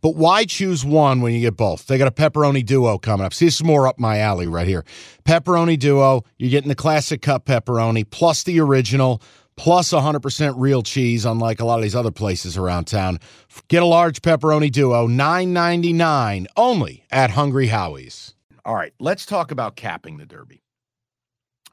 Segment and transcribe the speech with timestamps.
[0.00, 1.86] But why choose one when you get both?
[1.86, 3.34] They got a pepperoni duo coming up.
[3.34, 4.84] See, this is more up my alley right here.
[5.24, 9.22] Pepperoni duo, you're getting the classic cup pepperoni plus the original
[9.56, 13.18] plus 100% real cheese, unlike a lot of these other places around town.
[13.66, 18.34] Get a large pepperoni duo, $9.99 only at Hungry Howie's.
[18.64, 20.62] All right, let's talk about capping the Derby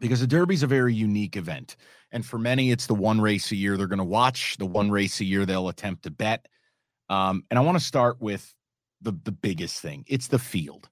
[0.00, 1.76] because the Derby's a very unique event.
[2.12, 4.90] And for many, it's the one race a year they're going to watch, the one
[4.90, 6.48] race a year they'll attempt to bet.
[7.12, 8.54] Um, and I want to start with
[9.02, 10.88] the, the biggest thing it's the field.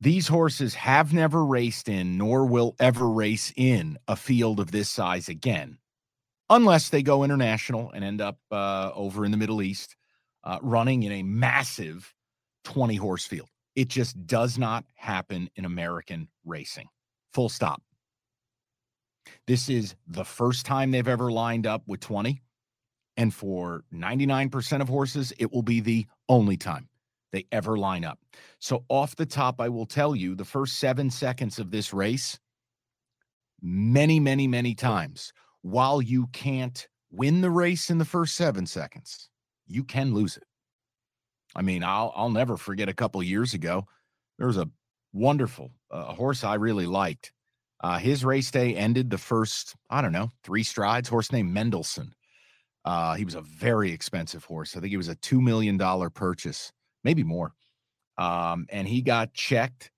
[0.00, 4.88] These horses have never raced in, nor will ever race in a field of this
[4.88, 5.78] size again,
[6.48, 9.96] unless they go international and end up uh, over in the Middle East
[10.44, 12.14] uh, running in a massive
[12.64, 13.48] 20 horse field.
[13.74, 16.86] It just does not happen in American racing.
[17.32, 17.82] Full stop.
[19.48, 22.40] This is the first time they've ever lined up with 20.
[23.16, 26.88] And for 99% of horses, it will be the only time
[27.32, 28.18] they ever line up.
[28.58, 32.38] So, off the top, I will tell you the first seven seconds of this race,
[33.60, 39.28] many, many, many times, while you can't win the race in the first seven seconds,
[39.66, 40.44] you can lose it.
[41.54, 43.86] I mean, I'll I'll never forget a couple years ago.
[44.38, 44.70] There was a
[45.12, 47.32] wonderful uh, horse I really liked.
[47.82, 51.08] Uh, his race day ended the first, I don't know, three strides.
[51.08, 52.14] Horse named Mendelssohn.
[52.84, 54.76] Uh, he was a very expensive horse.
[54.76, 55.78] I think he was a $2 million
[56.10, 56.72] purchase,
[57.04, 57.52] maybe more.
[58.18, 59.90] Um, and he got checked.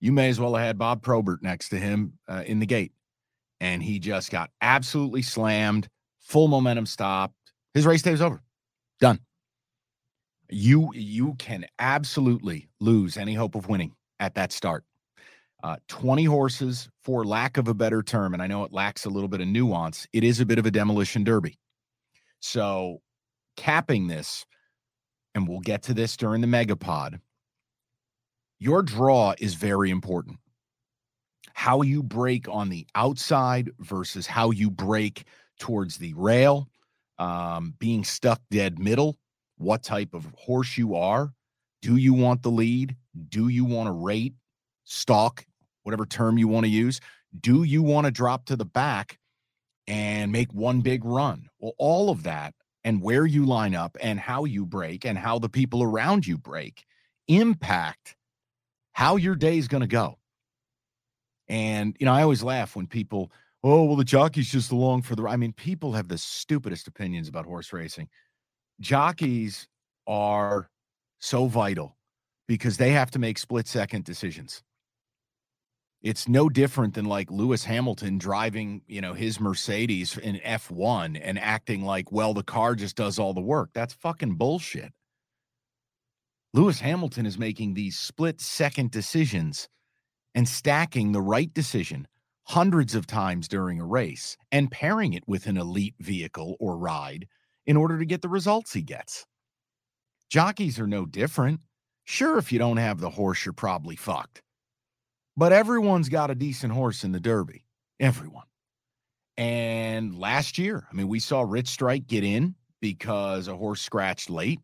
[0.00, 2.92] You may as well have had Bob Probert next to him uh, in the gate.
[3.60, 5.88] And he just got absolutely slammed,
[6.20, 7.34] full momentum stopped.
[7.74, 8.40] His race day was over.
[9.00, 9.18] Done.
[10.50, 14.84] You you can absolutely lose any hope of winning at that start.
[15.62, 19.10] Uh, 20 horses, for lack of a better term, and I know it lacks a
[19.10, 21.58] little bit of nuance, it is a bit of a demolition derby.
[22.40, 23.00] So,
[23.56, 24.46] capping this,
[25.34, 27.20] and we'll get to this during the megapod,
[28.58, 30.38] your draw is very important.
[31.54, 35.24] How you break on the outside versus how you break
[35.58, 36.68] towards the rail,
[37.18, 39.18] um, being stuck dead middle,
[39.56, 41.32] what type of horse you are.
[41.82, 42.96] Do you want the lead?
[43.28, 44.34] Do you want to rate,
[44.84, 45.44] stalk,
[45.82, 47.00] whatever term you want to use?
[47.40, 49.18] Do you want to drop to the back
[49.88, 51.48] and make one big run.
[51.58, 52.54] Well, all of that
[52.84, 56.38] and where you line up and how you break and how the people around you
[56.38, 56.84] break
[57.26, 58.14] impact
[58.92, 60.18] how your day is going to go.
[61.48, 63.32] And, you know, I always laugh when people,
[63.64, 65.26] oh, well, the jockey's just along for the.
[65.26, 68.08] I mean, people have the stupidest opinions about horse racing.
[68.80, 69.66] Jockeys
[70.06, 70.68] are
[71.20, 71.96] so vital
[72.46, 74.62] because they have to make split second decisions.
[76.00, 81.38] It's no different than like Lewis Hamilton driving, you know, his Mercedes in F1 and
[81.38, 83.70] acting like, well, the car just does all the work.
[83.74, 84.92] That's fucking bullshit.
[86.54, 89.68] Lewis Hamilton is making these split second decisions
[90.34, 92.06] and stacking the right decision
[92.44, 97.26] hundreds of times during a race and pairing it with an elite vehicle or ride
[97.66, 99.26] in order to get the results he gets.
[100.30, 101.60] Jockeys are no different.
[102.04, 104.42] Sure, if you don't have the horse, you're probably fucked.
[105.38, 107.64] But everyone's got a decent horse in the Derby.
[108.00, 108.46] Everyone.
[109.36, 114.30] And last year, I mean, we saw Rich Strike get in because a horse scratched
[114.30, 114.58] late.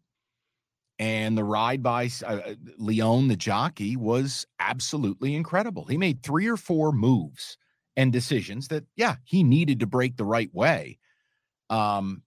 [0.99, 5.85] And the ride by uh, uh, Leon, the jockey, was absolutely incredible.
[5.85, 7.57] He made three or four moves
[7.97, 10.99] and decisions that, yeah, he needed to break the right way.
[11.71, 12.25] Um,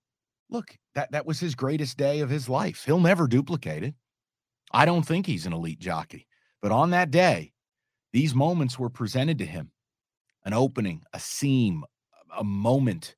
[0.49, 2.85] look, that, that was his greatest day of his life.
[2.85, 3.95] He'll never duplicate it.
[4.71, 6.27] I don't think he's an elite jockey.
[6.61, 7.51] But on that day,
[8.17, 9.69] these moments were presented to him
[10.43, 11.83] an opening, a seam,
[12.35, 13.15] a moment.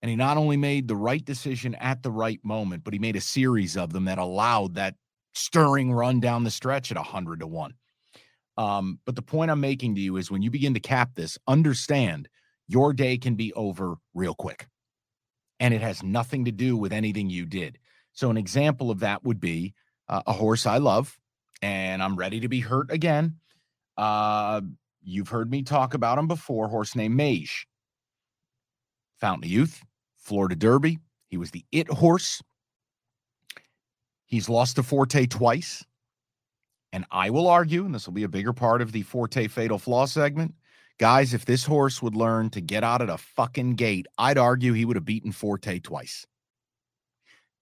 [0.00, 3.16] And he not only made the right decision at the right moment, but he made
[3.16, 4.94] a series of them that allowed that
[5.34, 7.74] stirring run down the stretch at 100 to 1.
[8.56, 11.36] Um, but the point I'm making to you is when you begin to cap this,
[11.46, 12.30] understand
[12.66, 14.68] your day can be over real quick.
[15.60, 17.76] And it has nothing to do with anything you did.
[18.14, 19.74] So, an example of that would be
[20.08, 21.18] uh, a horse I love,
[21.60, 23.34] and I'm ready to be hurt again.
[23.98, 24.62] Uh,
[25.02, 26.68] you've heard me talk about him before.
[26.68, 27.66] Horse named Mage.
[29.20, 29.82] Fountain of Youth,
[30.16, 30.98] Florida Derby.
[31.26, 32.40] He was the it horse.
[34.24, 35.84] He's lost to Forte twice.
[36.92, 39.78] And I will argue, and this will be a bigger part of the Forte Fatal
[39.78, 40.54] Flaw segment.
[40.98, 44.72] Guys, if this horse would learn to get out of the fucking gate, I'd argue
[44.72, 46.26] he would have beaten Forte twice.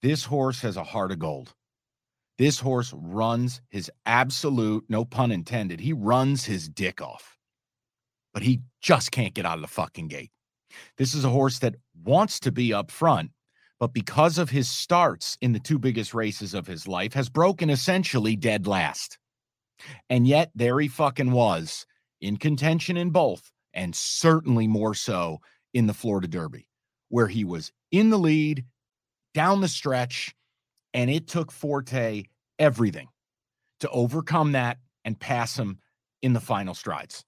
[0.02, 1.54] This horse has a heart of gold.
[2.38, 7.38] This horse runs his absolute, no pun intended, he runs his dick off,
[8.34, 10.30] but he just can't get out of the fucking gate.
[10.98, 13.30] This is a horse that wants to be up front,
[13.80, 17.70] but because of his starts in the two biggest races of his life, has broken
[17.70, 19.18] essentially dead last.
[20.10, 21.86] And yet, there he fucking was
[22.20, 25.40] in contention in both, and certainly more so
[25.74, 26.68] in the Florida Derby,
[27.08, 28.64] where he was in the lead
[29.34, 30.34] down the stretch,
[30.96, 32.24] and it took Forte
[32.58, 33.08] everything
[33.80, 35.78] to overcome that and pass him
[36.22, 37.22] in the final strides.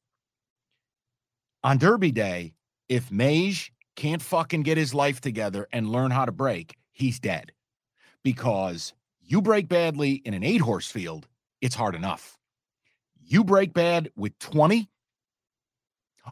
[1.62, 2.54] On Derby Day,
[2.88, 7.52] if Mage can't fucking get his life together and learn how to break, he's dead.
[8.24, 11.28] Because you break badly in an eight horse field,
[11.60, 12.38] it's hard enough.
[13.22, 14.88] You break bad with 20.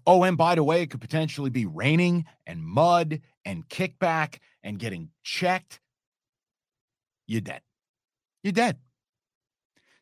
[0.06, 4.78] Oh, and by the way, it could potentially be raining and mud and kickback and
[4.78, 5.80] getting checked.
[7.26, 7.62] You're dead.
[8.42, 8.78] You're dead.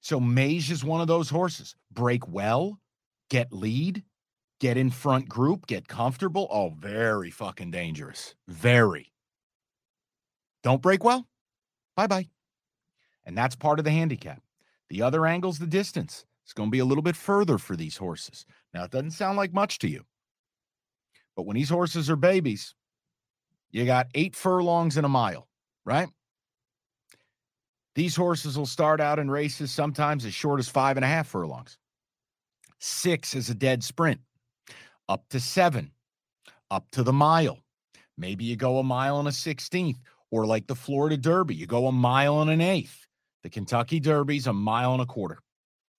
[0.00, 1.75] So Mage is one of those horses.
[1.91, 2.79] Break well,
[3.31, 4.03] get lead,
[4.61, 6.47] get in front group, get comfortable.
[6.50, 8.35] Oh, very fucking dangerous.
[8.47, 9.12] Very.
[10.62, 11.26] Don't break well.
[11.97, 12.29] Bye bye.
[13.25, 14.43] And that's part of the handicap.
[14.91, 16.27] The other angle's the distance.
[16.44, 18.44] It's going to be a little bit further for these horses.
[18.75, 20.05] Now, it doesn't sound like much to you,
[21.35, 22.75] but when these horses are babies,
[23.70, 25.49] you got eight furlongs in a mile,
[25.87, 26.09] right?
[27.94, 31.29] These horses will start out in races sometimes as short as five and a half
[31.29, 31.79] furlongs.
[32.79, 34.20] Six is a dead sprint
[35.08, 35.93] up to seven,
[36.70, 37.58] up to the mile.
[38.17, 39.96] Maybe you go a mile and a 16th,
[40.31, 43.06] or like the Florida Derby, you go a mile and an eighth.
[43.43, 45.38] The Kentucky Derby's a mile and a quarter.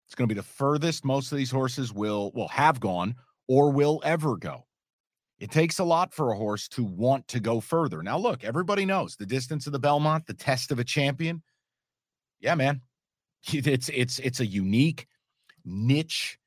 [0.07, 3.15] It's going to be the furthest most of these horses will will have gone
[3.47, 4.65] or will ever go.
[5.39, 8.01] It takes a lot for a horse to want to go further.
[8.01, 11.43] Now, look, everybody knows the distance of the Belmont, the test of a champion.
[12.39, 12.81] Yeah, man,
[13.53, 15.07] it's it's it's a unique
[15.63, 16.37] niche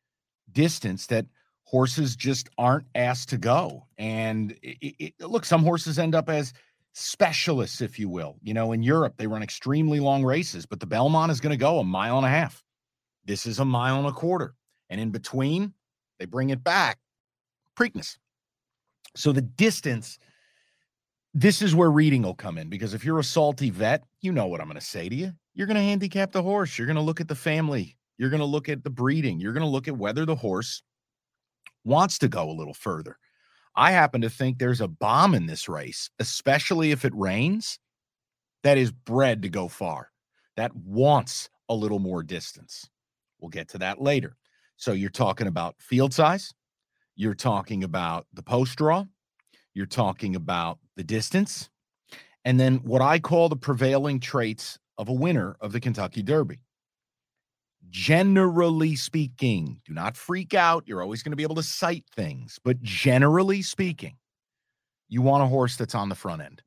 [0.53, 1.27] distance that
[1.65, 3.87] horses just aren't asked to go.
[3.99, 6.55] And it, it, look, some horses end up as
[6.95, 8.37] specialists, if you will.
[8.43, 11.59] You know, in Europe, they run extremely long races, but the Belmont is going to
[11.59, 12.65] go a mile and a half.
[13.27, 14.55] This is a mile and a quarter.
[14.89, 15.75] And in between,
[16.19, 16.99] they bring it back.
[17.79, 18.17] Preakness.
[19.15, 20.19] So the distance,
[21.35, 24.47] this is where reading will come in because if you're a salty vet, you know
[24.47, 25.33] what I'm going to say to you.
[25.59, 26.79] You're going to handicap the horse.
[26.79, 27.97] You're going to look at the family.
[28.17, 29.41] You're going to look at the breeding.
[29.41, 30.85] You're going to look at whether the horse
[31.83, 33.19] wants to go a little further.
[33.75, 37.81] I happen to think there's a bomb in this race, especially if it rains,
[38.63, 40.13] that is bred to go far,
[40.57, 42.89] that wants a little more distance.
[43.41, 44.37] We'll get to that later.
[44.77, 46.55] So you're talking about field size,
[47.17, 49.07] you're talking about the post draw,
[49.75, 51.69] you're talking about the distance,
[52.45, 56.61] and then what I call the prevailing traits of a winner of the Kentucky Derby
[57.91, 60.85] generally speaking, do not freak out.
[60.87, 64.17] You're always going to be able to cite things, but generally speaking,
[65.09, 66.63] you want a horse that's on the front end,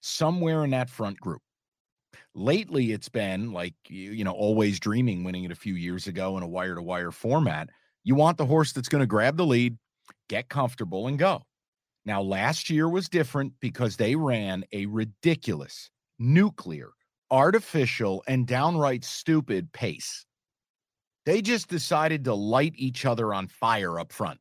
[0.00, 1.42] somewhere in that front group.
[2.34, 6.42] Lately, it's been like, you know, Always Dreaming winning it a few years ago in
[6.42, 7.70] a wire to wire format.
[8.02, 9.78] You want the horse that's going to grab the lead,
[10.28, 11.42] get comfortable, and go.
[12.04, 16.90] Now, last year was different because they ran a ridiculous, nuclear,
[17.30, 20.24] artificial, and downright stupid pace.
[21.26, 24.40] They just decided to light each other on fire up front.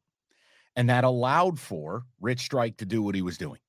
[0.75, 3.59] And that allowed for Rich Strike to do what he was doing.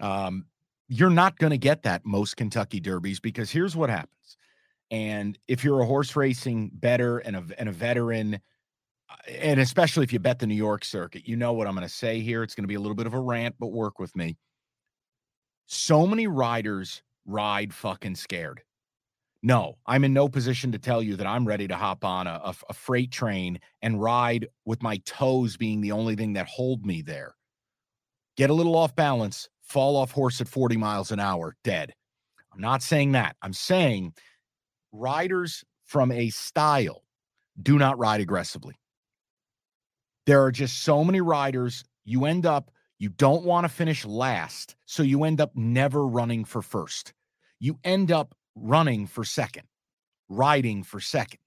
[0.00, 0.46] Um,
[0.88, 4.36] you're not going to get that most Kentucky Derbies because here's what happens.
[4.90, 8.34] And if you're a horse racing bettor and a, and a veteran,
[9.10, 11.86] uh, and especially if you bet the New York circuit, you know what I'm going
[11.86, 12.42] to say here.
[12.42, 14.36] It's going to be a little bit of a rant, but work with me.
[15.66, 18.62] So many riders ride fucking scared.
[19.42, 22.40] No, I'm in no position to tell you that I'm ready to hop on a,
[22.44, 26.86] a, a, freight train and ride with my toes being the only thing that hold
[26.86, 27.34] me there.
[28.36, 31.92] Get a little off balance, fall off horse at 40 miles an hour, dead.
[32.54, 33.36] I'm not saying that.
[33.42, 34.14] I'm saying
[34.92, 37.02] riders from a style
[37.60, 38.76] do not ride aggressively.
[40.26, 42.70] There are just so many riders, you end up,
[43.02, 44.76] you don't want to finish last.
[44.86, 47.12] So you end up never running for first.
[47.58, 49.64] You end up running for second,
[50.28, 51.40] riding for second.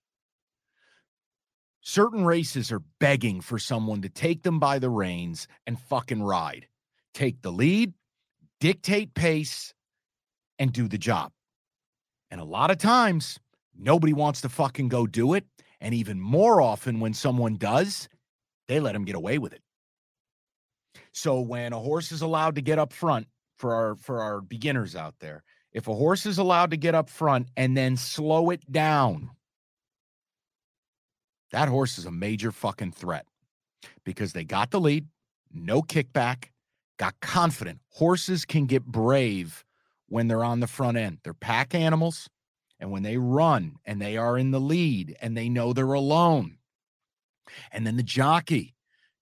[1.80, 6.68] Certain races are begging for someone to take them by the reins and fucking ride.
[7.14, 7.94] Take the lead,
[8.60, 9.74] dictate pace,
[10.60, 11.32] and do the job.
[12.32, 13.40] And a lot of times,
[13.74, 15.46] nobody wants to fucking go do it.
[15.80, 18.10] And even more often, when someone does,
[18.68, 19.62] they let them get away with it.
[21.16, 24.98] So when a horse is allowed to get up front for our for our beginners
[24.98, 28.70] out there, if a horse is allowed to get up front and then slow it
[28.70, 29.30] down,
[31.52, 33.26] that horse is a major fucking threat
[34.04, 35.08] because they got the lead,
[35.54, 36.50] no kickback,
[37.00, 37.80] got confident.
[37.92, 39.64] Horses can get brave
[40.10, 41.20] when they're on the front end.
[41.24, 42.28] They're pack animals.
[42.78, 46.58] And when they run and they are in the lead and they know they're alone,
[47.72, 48.76] and then the jockey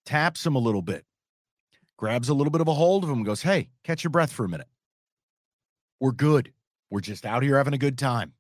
[0.08, 1.06] taps them a little bit,
[1.98, 4.46] grabs a little bit of a hold of him, goes, Hey, catch your breath for
[4.46, 4.68] a minute.
[6.00, 6.52] We're good.
[6.90, 8.34] We're just out here having a good time.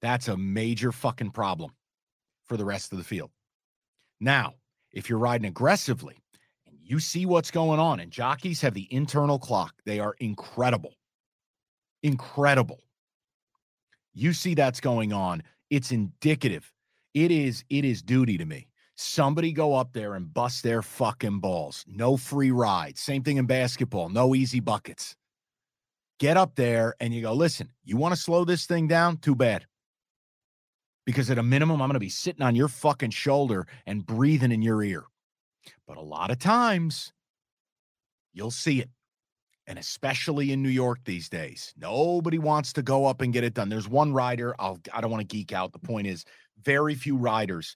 [0.00, 1.70] That's a major fucking problem
[2.44, 3.30] for the rest of the field.
[4.20, 4.54] Now,
[4.92, 6.16] if you're riding aggressively
[6.66, 10.94] and you see what's going on, and jockeys have the internal clock, they are incredible.
[12.02, 12.80] Incredible.
[14.12, 15.42] You see that's going on.
[15.70, 16.70] It's indicative.
[17.14, 18.66] It is, it is duty to me.
[18.94, 21.84] Somebody go up there and bust their fucking balls.
[21.88, 23.00] No free rides.
[23.00, 24.08] Same thing in basketball.
[24.08, 25.16] No easy buckets.
[26.18, 29.16] Get up there and you go, listen, you want to slow this thing down?
[29.16, 29.66] Too bad
[31.04, 34.52] because at a minimum, I'm going to be sitting on your fucking shoulder and breathing
[34.52, 35.04] in your ear.
[35.86, 37.12] But a lot of times,
[38.32, 38.90] you'll see it.
[39.66, 43.54] And especially in New York these days, nobody wants to go up and get it
[43.54, 43.68] done.
[43.68, 45.72] There's one rider, I'll, I don't want to geek out.
[45.72, 46.24] The point is,
[46.64, 47.74] very few riders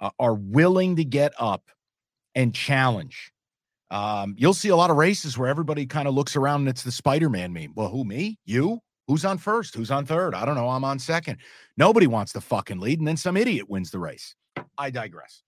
[0.00, 1.70] uh, are willing to get up
[2.34, 3.32] and challenge.
[3.90, 6.82] Um, you'll see a lot of races where everybody kind of looks around and it's
[6.82, 7.72] the Spider Man meme.
[7.74, 8.38] Well, who, me?
[8.44, 8.80] You?
[9.06, 9.74] Who's on first?
[9.74, 10.34] Who's on third?
[10.34, 10.68] I don't know.
[10.68, 11.38] I'm on second.
[11.76, 14.34] Nobody wants to fucking lead, and then some idiot wins the race.
[14.76, 15.42] I digress.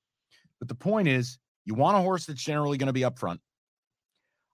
[0.60, 3.40] But the point is, you want a horse that's generally going to be up front.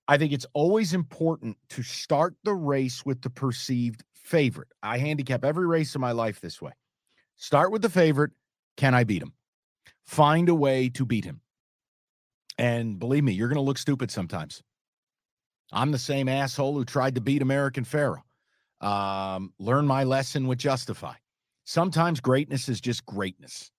[0.09, 4.69] I think it's always important to start the race with the perceived favorite.
[4.83, 6.73] I handicap every race in my life this way.
[7.37, 8.33] Start with the favorite.
[8.77, 9.33] Can I beat him?
[10.05, 11.41] Find a way to beat him.
[12.59, 14.63] And believe me, you're going to look stupid sometimes.
[15.73, 18.23] I'm the same asshole who tried to beat American Pharoah
[18.85, 21.15] um, learn my lesson with Justify.
[21.65, 23.71] Sometimes greatness is just greatness.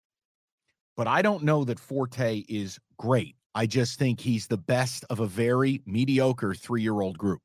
[0.97, 3.35] But I don't know that Forte is great.
[3.53, 7.41] I just think he's the best of a very mediocre three year old group,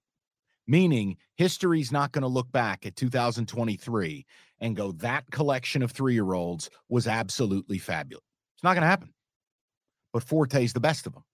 [0.67, 4.25] meaning history's not going to look back at 2023
[4.61, 8.25] and go, that collection of three year olds was absolutely fabulous.
[8.61, 9.09] It's not going to happen.
[10.13, 11.25] But Forte's the best of them.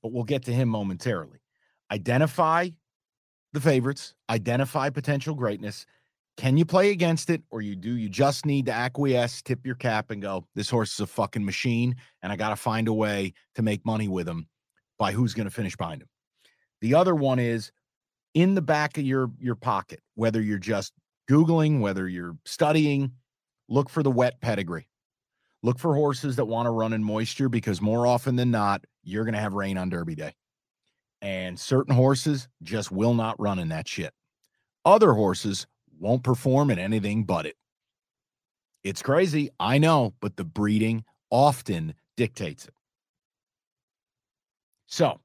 [0.00, 1.40] But we'll get to him momentarily.
[1.90, 2.68] Identify
[3.52, 5.86] the favorites, identify potential greatness.
[6.36, 9.74] Can you play against it, or you do you just need to acquiesce, tip your
[9.74, 12.92] cap, and go, this horse is a fucking machine, and I got to find a
[12.92, 14.46] way to make money with him
[15.00, 16.08] by who's going to finish behind him.
[16.80, 17.72] The other one is
[18.34, 20.92] in the back of your your pocket, whether you're just
[21.28, 23.10] googling, whether you're studying,
[23.68, 24.86] look for the wet pedigree.
[25.62, 29.24] Look for horses that want to run in moisture because more often than not, you're
[29.24, 30.34] going to have rain on Derby Day
[31.22, 34.12] and certain horses just will not run in that shit.
[34.84, 37.54] Other horses won't perform in anything but it.
[38.82, 42.74] It's crazy, I know, but the breeding often dictates it.
[44.86, 45.20] So,